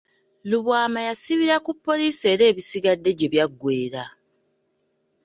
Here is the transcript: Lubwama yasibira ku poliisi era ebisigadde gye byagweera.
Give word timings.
Lubwama 0.49 0.99
yasibira 1.07 1.55
ku 1.65 1.71
poliisi 1.85 2.23
era 2.33 2.43
ebisigadde 2.51 3.09
gye 3.17 3.27
byagweera. 3.33 4.03